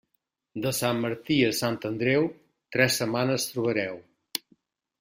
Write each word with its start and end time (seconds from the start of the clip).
De 0.61 0.69
Sant 0.77 1.01
Martí 1.03 1.37
a 1.49 1.51
Sant 1.59 1.77
Andreu, 1.91 2.27
tres 2.77 2.99
setmanes 3.03 3.49
trobareu. 3.53 4.05